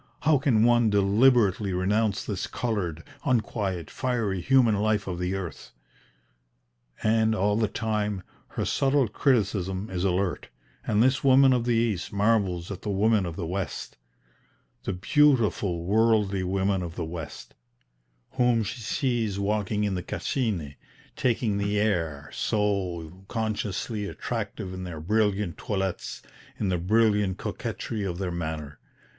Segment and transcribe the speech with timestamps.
[0.21, 5.73] how can one deliberately renounce this coloured, unquiet, fiery human life of the earth?"
[7.03, 10.49] And, all the time, her subtle criticism is alert,
[10.87, 13.95] and this woman of the East marvels at the women of the West,
[14.85, 17.53] "the beautiful worldly women of the West,"
[18.31, 20.77] whom she sees walking in the Cascine,
[21.15, 26.23] "taking the air so consciously attractive in their brilliant toilettes,
[26.59, 28.79] in the brilliant coquetry of their manner!"